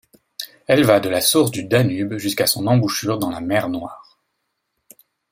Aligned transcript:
Elle 0.65 0.83
va 0.83 0.99
de 0.99 1.09
la 1.09 1.21
source 1.21 1.51
du 1.51 1.63
Danube 1.63 2.17
jusqu'à 2.17 2.47
son 2.47 2.65
embouchure 2.65 3.19
dans 3.19 3.29
la 3.29 3.39
Mer 3.39 3.69
Noire. 3.69 4.17